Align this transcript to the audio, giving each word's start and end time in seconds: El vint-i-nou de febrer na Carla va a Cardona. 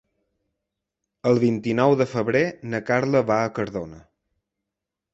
El 1.33 1.41
vint-i-nou 1.43 1.95
de 2.01 2.09
febrer 2.15 2.43
na 2.75 2.83
Carla 2.91 3.25
va 3.31 3.41
a 3.47 3.55
Cardona. 3.61 4.05